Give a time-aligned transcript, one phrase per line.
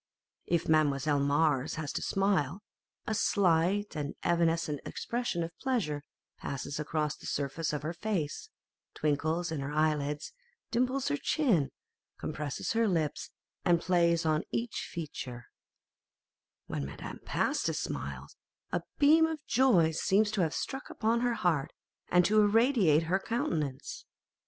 [0.47, 2.63] If Mademoiselle Mars has to smile,
[3.05, 6.03] a slight and evanescent expression of pleasure
[6.39, 8.49] passes across the surface of her face;
[8.95, 10.33] twinkles in her eyelids,
[10.71, 11.69] dimples her chin,
[12.17, 13.29] compresses her lips,
[13.63, 15.45] and plays on each feature:
[16.65, 18.35] when Madame Pasta smiles,
[18.71, 21.73] a beam of joy seems to have struck upon her heart,
[22.09, 24.05] and to irradiate her countenance.